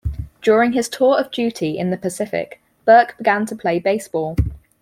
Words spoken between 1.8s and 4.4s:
the Pacific, Burke began to play baseball.